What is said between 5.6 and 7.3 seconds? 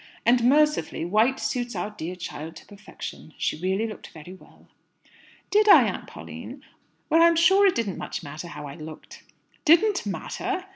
I, Aunt Pauline? Well,